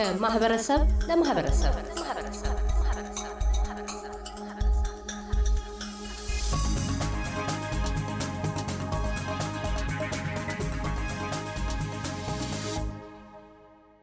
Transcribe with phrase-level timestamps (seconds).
[0.00, 1.74] ከማህበረሰብ ለማህበረሰብ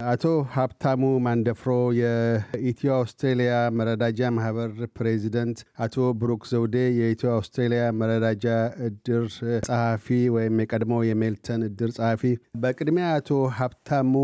[0.08, 8.44] አቶ ሀብታሙ ማንደፍሮ የኢትዮ አውስትሬሊያ መረዳጃ ማህበር ፕሬዚደንት፣ አቶ ብሩክ ዘውዴ የኢትዮ አውስትሬሊያ መረዳጃ
[8.86, 9.24] እድር
[9.68, 12.22] ጸሐፊ ወይም የቀድሞው የሜልተን እድር ጸሐፊ።
[12.62, 14.14] በቅድሚያ አቶ ሀብታሙ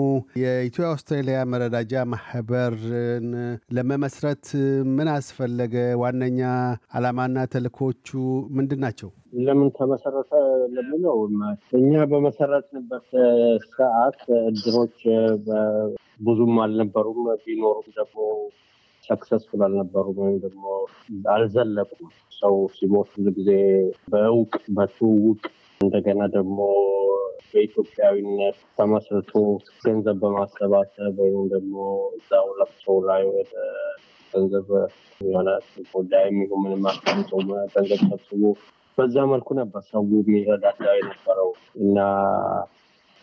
[0.42, 3.28] የኢትዮ አውስትሬሊያ መረዳጃ ማህበርን
[3.76, 4.46] ለመመስረት
[4.94, 5.74] ምን አስፈለገ?
[6.02, 6.40] ዋነኛ
[6.94, 8.08] ዓላማና ተልእኮቹ
[8.56, 9.10] ምንድን ናቸው?
[9.38, 10.30] ለምን ተመሰረተ
[10.74, 11.18] ለሚለው
[11.78, 13.06] እኛ በመሰረትንበት
[13.70, 14.98] ሰዓት እድሮች
[16.20, 18.18] ብዙም አልነበሩም። ቢኖሩም ደግሞ
[19.04, 20.64] ሰክሰስፉል አልነበሩም ወይም ደግሞ
[21.32, 23.50] አልዘለቁም። ሰው ሲሞት ብዙ ጊዜ
[24.12, 25.42] በእውቅ በትውውቅ
[25.80, 26.58] እንደገና ደግሞ
[27.50, 29.32] በኢትዮጵያዊነት ተመስርቶ
[29.84, 31.74] ገንዘብ በማሰባሰብ ወይም ደግሞ
[32.16, 33.52] እዛው ለቅሶ ላይ ወደ
[34.32, 34.68] ገንዘብ
[35.20, 35.48] የሆነ
[35.92, 36.82] ጉዳይ የሚሆን ምንም
[37.74, 38.42] ገንዘብ ሰብስቦ
[38.98, 41.98] በዛ መልኩ ነበር ሰው የሚረዳዳ የነበረው እና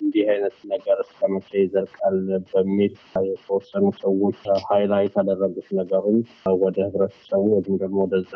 [0.02, 2.18] እንዲህ አይነት ነገር እስከመቼ ይዘልቃል
[2.52, 2.94] በሚል
[3.28, 6.20] የተወሰኑ ሰዎች ሀይላይት ያደረጉት ነገሩን
[6.62, 8.34] ወደ ህብረተሰቡ ወይም ደግሞ ወደዛ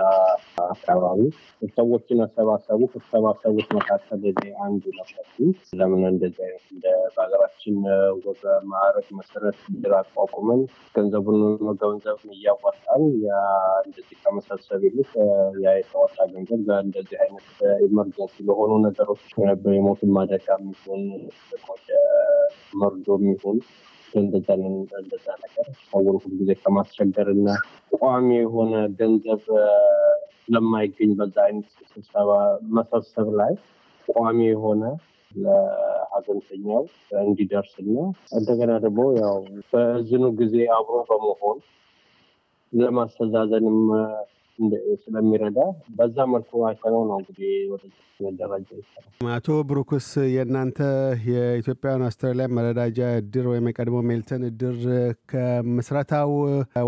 [0.68, 1.20] አካባቢ
[1.76, 4.04] ሰዎችን አሰባሰቡ። ከተሰባሰቡት መካከል
[4.36, 5.26] እኔ አንዱ ነበር።
[5.80, 7.78] ለምን እንደዚህ አይነት እንደ በሀገራችን
[8.26, 10.62] ወግ ማዕረግ መሰረት እድር አቋቁመን
[10.96, 11.40] ገንዘቡን
[11.82, 13.04] ገንዘብ እያዋጣን
[13.86, 15.12] እንደዚህ ከመሰብሰብ ይልቅ
[15.64, 16.54] ያ የተዋጣ ገንዘብ
[16.86, 17.50] እንደዚህ አይነት
[17.88, 19.24] emergency ለሆኑ ነገሮች
[19.76, 21.04] የሞትን ማደጋ የሚሆን
[21.68, 21.90] ወደ
[22.74, 23.58] መርዶ የሚሆን
[24.14, 24.48] እንደዛ
[25.44, 27.48] ነገር ሰውን ሁሉ ከማስቸገር እና
[27.96, 29.42] ቋሚ የሆነ ገንዘብ
[30.42, 32.32] ስለማይገኝ በዛ አይነት ስብሰባ
[32.78, 33.54] መሰብሰብ ላይ
[34.08, 34.84] ቋሚ የሆነ
[35.32, 36.84] ለሀዘንተኛው
[37.24, 37.96] እንዲደርስ እና
[38.38, 39.38] እንደገና ደግሞ ያው
[39.72, 41.58] በዝኑ ጊዜ አብሮ በመሆን
[42.74, 43.80] ለማስተዛዘንም
[45.04, 45.60] ስለሚረዳ
[45.98, 47.84] በዛ መልኩ አይተነው ነው እንግዲህ ወደ
[48.20, 50.80] መደራጃ ይሰራል። አቶ ብሩክስ የእናንተ
[51.30, 54.78] የኢትዮጵያን አውስትራሊያ መረዳጃ እድር ወይም የቀድሞ ሜልተን እድር
[55.32, 56.32] ከምስረታው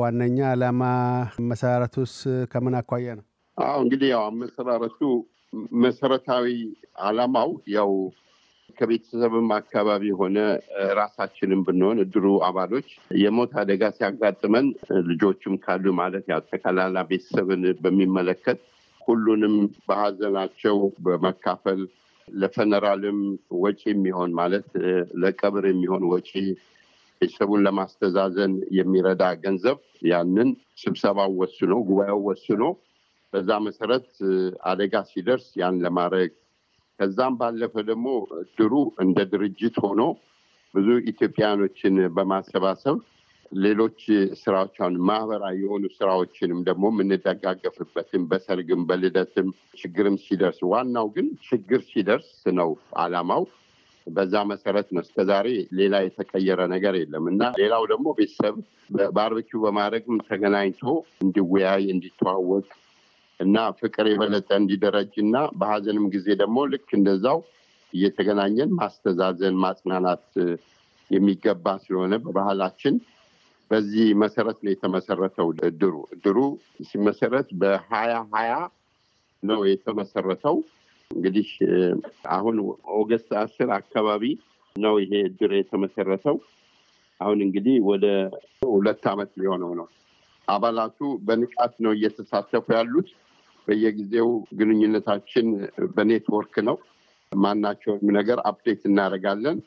[0.02, 0.84] ዋነኛ ዓላማ
[1.50, 2.14] መሰራረቱስ
[2.54, 3.26] ከምን አኳያ ነው?
[3.58, 5.02] አዎ እንግዲህ ያው አመሰራረቱ
[5.84, 6.48] መሰረታዊ
[7.04, 7.92] ዓላማው ያው
[8.78, 10.38] ከቤተሰብም አካባቢ የሆነ
[11.00, 12.88] ራሳችንም ብንሆን እድሩ አባሎች
[13.22, 14.68] የሞት አደጋ ሲያጋጥመን
[15.10, 18.60] ልጆችም ካሉ ማለት ያው ጠቅላላ ቤተሰብን በሚመለከት
[19.02, 19.56] ሁሉንም
[19.88, 21.80] በሀዘናቸው በመካፈል
[22.28, 23.20] ለፈነራልም
[23.60, 24.68] ወጪ የሚሆን ማለት
[25.22, 26.32] ለቀብር የሚሆን ወጪ
[27.22, 29.78] ቤተሰቡን ለማስተዛዘን የሚረዳ ገንዘብ
[30.10, 30.50] ያንን
[30.82, 32.64] ስብሰባው ወስኖ ጉባኤው ወስኖ
[33.34, 34.10] በዛ መሰረት
[34.72, 36.34] አደጋ ሲደርስ ያን ለማድረግ
[37.00, 38.08] ከዛም ባለፈ ደግሞ
[38.42, 40.02] እድሩ እንደ ድርጅት ሆኖ
[40.74, 42.98] ብዙ ኢትዮጵያኖችን በማሰባሰብ
[43.58, 44.00] ሌሎች
[44.40, 44.78] ስራዎች
[45.10, 49.48] ማህበራዊ የሆኑ ስራዎችንም ደግሞ የምንደጋገፍበትም በሰርግም በልደትም
[49.80, 52.72] ችግርም ሲደርስ ዋናው ግን ችግር ሲደርስ ነው
[53.04, 53.46] አላማው።
[54.08, 55.48] በዛ መሰረት ነው እስከዛሬ
[55.80, 58.58] ሌላ የተቀየረ ነገር የለም እና ሌላው ደግሞ ቤተሰብ
[59.18, 60.84] ባርበኪው በማድረግም ተገናኝቶ
[61.24, 62.68] እንዲወያይ እንዲተዋወቅ
[63.40, 67.40] እና ፍቅር የበለጠ እንዲደረጅ እና በሀዘንም ጊዜ ደግሞ ልክ እንደዛው
[67.94, 70.26] እየተገናኘን ማስተዛዘን ማጽናናት
[71.12, 72.96] የሚገባ ስለሆነ በባህላችን
[73.72, 76.38] በዚህ መሰረት ነው የተመሰረተው እድሩ። እድሩ
[76.90, 78.54] ሲመሰረት በሀያ ሀያ
[79.44, 80.58] ነው የተመሰረተው።
[81.12, 81.50] እንግዲህ
[82.36, 82.56] አሁን
[82.98, 84.24] ኦገስት አስር አካባቢ
[84.76, 86.38] ነው ይሄ እድር የተመሰረተው።
[87.20, 88.06] አሁን እንግዲህ ወደ
[88.72, 89.88] ሁለት ዓመት ሊሆነው ነው።
[90.48, 90.98] አባላቱ
[91.28, 93.08] በንቃት ነው እየተሳተፉ ያሉት።
[93.68, 94.30] በየጊዜው
[94.60, 95.48] ግንኙነታችን
[95.96, 96.78] በኔትወርክ ነው።
[97.32, 99.58] ማናቸውም ነገር update እናደርጋለን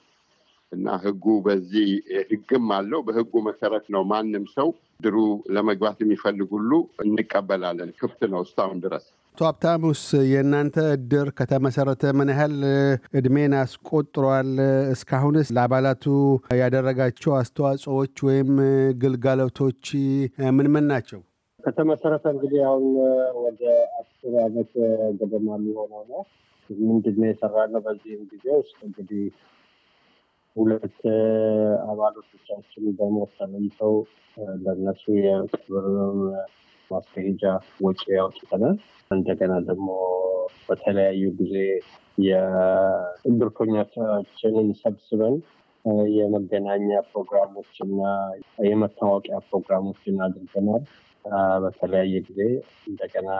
[0.72, 1.88] እና ህጉ በዚህ
[2.30, 4.68] ህግም አለው። በህጉ መሰረት ነው ማንም ሰው
[5.00, 5.16] እድሩ
[5.50, 6.70] ለመግባት የሚፈልግ ሁሉ
[7.04, 12.56] እንቀበላለን። ክፍት ነው እስካሁን ድረስ። አቶ ሀብታሙስ የእናንተ እድር ከተመሰረተ ምን ያህል
[13.14, 14.50] እድሜን አስቆጥሯል?
[14.94, 16.04] እስካሁንስ ለአባላቱ
[16.60, 18.50] ያደረጋቸው አስተዋጽኦዎች ወይም
[19.02, 19.84] ግልጋሎቶች
[20.58, 21.20] ምን ምን ናቸው?
[21.64, 22.86] ከተመሰረተ እንግዲህ አሁን
[23.42, 23.62] ወደ
[24.00, 24.72] አስር አመት
[25.20, 26.20] ገደማ የሚሆነው ነው።
[26.70, 27.80] ምንድነው የሰራነው?
[27.86, 29.22] በዚህም ጊዜ ውስጥ እንግዲህ
[30.56, 30.98] ሁለት
[31.90, 33.94] አባሎቶቻችን በሞት ተለይተው
[34.64, 35.86] ለነሱ የቅብር
[36.90, 37.42] ማስኬጃ
[37.84, 38.76] ወጪ ያውጥተናል።
[39.10, 39.88] እንደገና ደግሞ
[40.68, 41.54] በተለያዩ ጊዜ
[42.26, 43.58] የእድርተኞቻችንን
[44.80, 45.36] ሰብስበን
[46.16, 48.00] የመገናኛ ፕሮግራሞች እና
[48.68, 50.82] የመታወቂያ ፕሮግራሞችን አድርገናል።
[51.62, 52.40] በተለያየ ጊዜ
[52.86, 53.30] እንደገና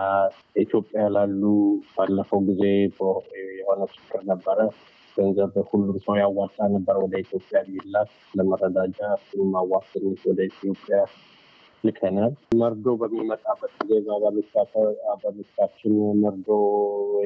[0.62, 1.42] ኢትዮጵያ ላሉ
[1.94, 2.62] ባለፈው ጊዜ
[3.54, 4.58] የሆነ ችግር ነበረ።
[5.16, 8.98] ገንዘብ ሁሉም ሰው ያዋጣ ነበር ወደ ኢትዮጵያ የሚላክ ለመረዳጃ
[9.62, 10.98] አዋስንች ወደ ኢትዮጵያ
[11.84, 16.48] ልከናል። መርዶ በሚመጣበት ጊዜ በአባሎቻችን መርዶ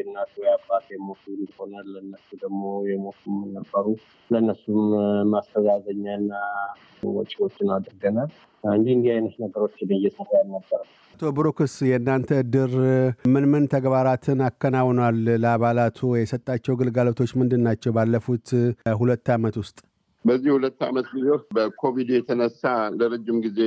[0.00, 3.86] እናት ወይ አባት የሞቱ እንደሆነ ለነሱ ደግሞ የሞቱም ነበሩ።
[4.30, 4.82] ለእነሱም
[5.34, 6.30] ማስተዛዘኛና
[7.12, 8.30] ወጪዎችን አድርገናል።
[8.72, 10.82] እንዲህ እንዲህ አይነት ነገሮችን እየሰራ ነበር።
[11.14, 12.72] አቶ ብሩክስ የእናንተ እድር
[13.32, 15.18] ምን ምን ተግባራትን አከናውኗል?
[15.42, 17.92] ለአባላቱ የሰጣቸው ግልጋሎቶች ምንድን ናቸው?
[17.96, 18.48] ባለፉት
[19.00, 19.76] ሁለት ዓመት ውስጥ
[20.24, 22.62] በዚህ ሁለት ዓመት ጊዜ ውስጥ በኮቪድ የተነሳ
[22.98, 23.60] ለረጅም ጊዜ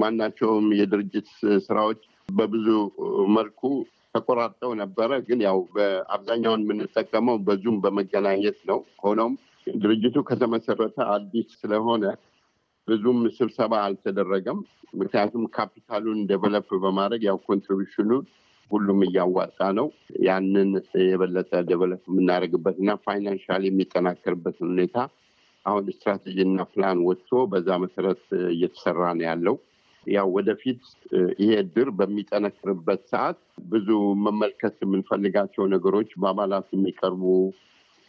[0.00, 1.28] ማናቸውም የድርጅት
[1.66, 2.66] ስራዎች በብዙ
[3.36, 3.60] መልኩ
[4.14, 9.34] ተቆራርጠው ነበረ። ግን ያው በአብዛኛውን የምንጠቀመው በዙም በመገናኘት ነው። ሆኖም
[9.66, 12.04] ድርጅቱ ከተመሰረተ አዲስ ስለሆነ
[12.88, 14.60] ብዙም ስብሰባ አልተደረገም።
[14.94, 18.10] ምክንያቱም ካፒታሉን develop በማድረግ ያው contribution ኑ
[18.70, 19.86] ሁሉም እያዋጣ ነው።
[20.26, 20.70] ያንን
[21.04, 24.96] የበለጠ develop የምናደርግበት እና financial የሚጠናከርበትን ሁኔታ
[25.66, 29.56] አሁን ስትራቴጂ እና ፕላን ወጥቶ በዛ መሰረት እየተሰራ ነው ያለው።
[30.06, 30.82] ያው ወደፊት
[31.40, 33.40] ይሄ እድር በሚጠነክርበት ሰዓት
[33.72, 33.88] ብዙ
[34.26, 37.24] መመልከት የምንፈልጋቸው ነገሮች በአባላት የሚቀርቡ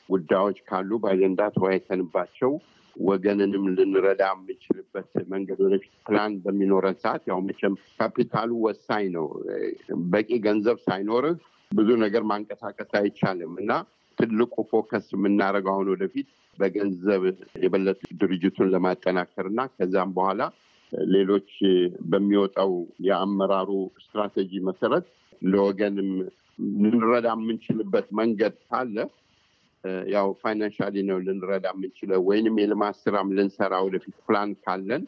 [0.10, 2.52] ጉዳዮች ካሉ በአጀንዳ ተወያይተንባቸው
[2.96, 9.28] ወገንንም ልንረዳ የምንችልበት መንገድ ወደፊት ፕላን በሚኖረን ሰዓት ያው መቼም ካፒታሉ ወሳኝ ነው።
[10.14, 11.38] በቂ ገንዘብ ሳይኖርህ
[11.72, 13.72] ብዙ ነገር ማንቀሳቀስ አይቻልም እና
[14.22, 16.28] ትልቁ focus የምናደርገው አሁን ወደፊት
[16.58, 17.24] በገንዘብ
[17.64, 20.42] የበለጠ ድርጅቱን ለማጠናከር እና ከዛም በኋላ
[21.12, 21.50] ሌሎች
[22.12, 22.72] በሚወጣው
[23.08, 23.70] የአመራሩ
[24.04, 25.06] ስትራቴጂ መሰረት
[25.46, 26.10] ለወገንም
[26.82, 28.98] ልንረዳ የምንችልበት መንገድ ካለ
[30.14, 35.04] ያው financially ነው ልንረዳ የምንችለው ወይንም የልማት ስራም ልንሰራ ወደፊት ፕላን ካለን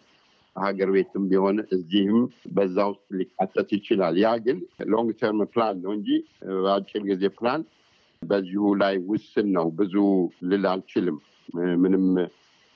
[0.55, 2.17] ሀገር ቤትም ቢሆን እዚህም
[2.55, 4.57] በዛ ውስጥ ሊካተት ይችላል። ያ ግን
[4.91, 6.09] long term plan ነው እንጂ
[6.63, 7.61] በአጭር ጊዜ ፕላን
[8.29, 9.95] በዚሁ ላይ ውስን ነው። ብዙ
[10.49, 11.17] ልል አልችልም።
[11.83, 12.05] ምንም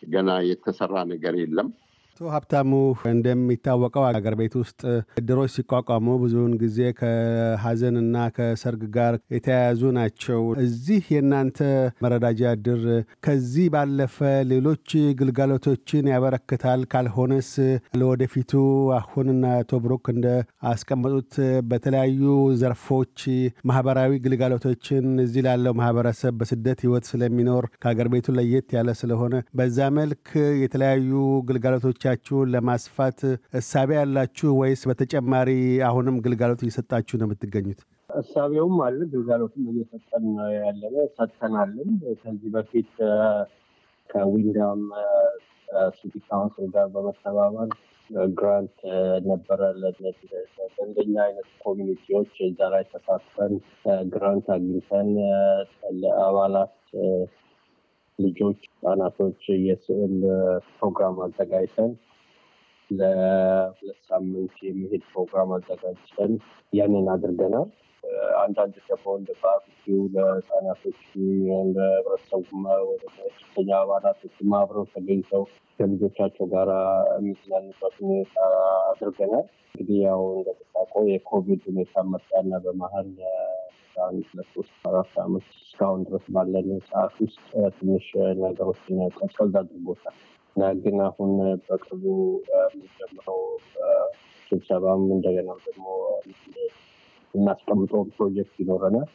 [0.04, 1.70] ገና የተሰራ ነገር የለም።
[2.18, 2.70] አቶ ሀብታሙ
[3.10, 4.80] እንደሚታወቀው አገር ቤት ውስጥ
[5.20, 11.60] እድሮች ሲቋቋሙ ብዙውን ጊዜ ከሀዘንና ከሰርግ ጋር የተያያዙ ናቸው። እዚህ የእናንተ
[12.04, 12.82] መረዳጃ እድር
[13.26, 14.16] ከዚህ ባለፈ
[14.54, 14.88] ሌሎች
[15.20, 16.82] ግልጋሎቶችን ያበረክታል?
[16.94, 17.52] ካልሆነስ
[18.00, 18.54] ለወደፊቱ
[18.98, 20.26] አሁንና አቶ ብሩክ እንደ
[20.72, 21.32] አስቀመጡት
[21.70, 22.24] በተለያዩ
[22.64, 23.20] ዘርፎች
[23.70, 29.24] ማህበራዊ ግልጋሎቶችን እዚህ ላለው ማህበረሰብ በስደት ህይወት ስለሚኖር ከአገር ቤቱ ለየት ያለ ስለሆነ
[29.58, 30.28] በዛ መልክ
[30.64, 31.14] የተለያዩ
[31.48, 33.20] ግልጋሎቶቻችሁን ለማስፋት
[33.60, 35.50] እሳቤ ያላችሁ ወይስ በተጨማሪ
[35.88, 37.80] አሁንም ግልጋሎት እየሰጣችሁ ነው የምትገኙት?
[38.18, 40.26] እሳቤውም አለ፣ ግልጋሎትም እየሰጠን
[40.60, 41.90] ያለነ ሰጥተናልን።
[42.22, 42.92] ከዚህ በፊት
[44.10, 44.82] ከ Wyndham
[45.98, 47.70] City Council ጋር በመተባበር
[48.36, 48.78] grant
[49.28, 53.54] ነበረ ለእንደኛ አይነት community ዎች እዛ ላይ ተሳትፈን
[54.14, 55.10] grant አግኝተን
[56.02, 56.76] ለአባላት
[58.20, 60.16] ልጆች፣ ህጻናቶች የስዕል
[60.78, 61.92] ፕሮግራም አዘጋጅተን
[62.90, 66.34] ለሁለት ሳምንት የሚሄድ ፕሮግራም አዘጋጅተን
[66.74, 67.68] ያንን አድርገናል።
[68.42, 71.00] አንዳንድ ደግሞ እንደ ባርቢኪው ለህጻናቶች
[71.76, 72.44] ለህብረተሰቡ
[73.32, 75.44] ሶስተኛ አባላቶች አብረው ተገኝተው
[75.80, 76.70] ከልጆቻቸው ጋር
[77.16, 78.36] የሚዝናኑበት ሁኔታ
[78.92, 83.10] አድርገናል። እንግዲህ ያው እንደምታውቀው የኮቪድ ሁኔታ መጣና በመሀል
[83.98, 87.40] አንድ ለሶስት አራት አመት እስካሁን ድረስ ባለን ሰዓት ውስጥ
[87.78, 88.08] ትንሽ
[88.42, 90.16] ነገሮችን ቀዝቀዝ አድርጎታል
[90.56, 91.32] እና ግን አሁን
[91.66, 92.04] በቅርቡ
[92.52, 93.42] የሚጀምረው
[94.52, 95.86] ስብሰባም እንደገና ደግሞ
[97.34, 99.10] እናስቀምጠው ፕሮጀክት ይኖረናል።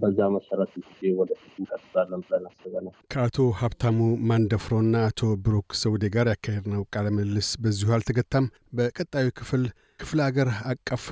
[0.00, 3.98] በዛ መሰረት ጊዜ ወደፊት እንቀጥላለን ብለን አስበናል። ከአቶ ሀብታሙ
[4.30, 8.46] ማንደፍሮና አቶ ብሩክ ዘውዴ ጋር ያካሄድነው ቃለ ምልልስ በዚሁ አልተገታም።
[8.78, 9.64] በቀጣዩ ክፍል
[10.00, 11.04] ክፍለ አገር አቀፍ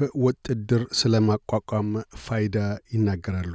[0.54, 1.90] እድር ስለማቋቋም
[2.24, 2.56] ፋይዳ
[2.94, 3.54] ይናገራሉ።